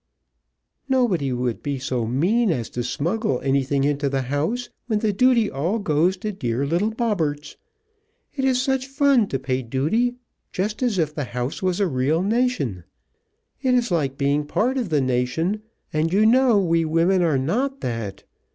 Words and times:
"Nobody 0.89 1.31
would 1.31 1.61
be 1.61 1.77
so 1.77 2.07
mean 2.07 2.49
as 2.49 2.71
to 2.71 2.83
smuggle 2.83 3.39
anything 3.41 3.83
into 3.83 4.09
the 4.09 4.23
house, 4.23 4.69
when 4.87 4.97
the 4.97 5.13
duty 5.13 5.51
all 5.51 5.77
goes 5.77 6.17
to 6.17 6.31
dear 6.31 6.65
little 6.65 6.89
Bobberts. 6.89 7.55
It 8.33 8.43
is 8.43 8.59
such 8.59 8.87
fun 8.87 9.27
to 9.27 9.37
pay 9.37 9.61
duty, 9.61 10.15
just 10.51 10.81
as 10.81 10.97
if 10.97 11.13
the 11.13 11.25
house 11.25 11.61
was 11.61 11.79
a 11.79 11.85
real 11.85 12.23
nation. 12.23 12.83
It 13.61 13.75
is 13.75 13.91
like 13.91 14.17
being 14.17 14.43
part 14.47 14.75
of 14.79 14.89
the 14.89 15.01
nation, 15.01 15.61
and 15.93 16.11
you 16.11 16.25
know 16.25 16.59
we 16.59 16.83
women 16.83 17.21
are 17.21 17.37
not 17.37 17.81
that. 17.81 18.23